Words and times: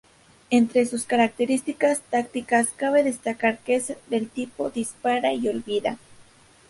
Entre 0.49 0.87
sus 0.87 1.03
características 1.05 2.01
tácticas 2.01 2.69
cabe 2.69 3.03
destacar 3.03 3.59
que 3.59 3.75
es 3.75 3.93
del 4.09 4.29
tipo 4.29 4.71
"Dispara 4.71 5.31
y 5.31 5.47
olvida". 5.47 5.99